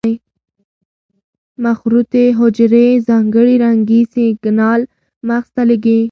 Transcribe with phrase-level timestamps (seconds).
[1.63, 4.81] مخروطې حجرې ځانګړي رنګي سېګنال
[5.27, 5.99] مغز ته لېږي.